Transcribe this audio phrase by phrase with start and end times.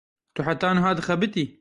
[0.37, 1.43] Tu heta niha dixebitî?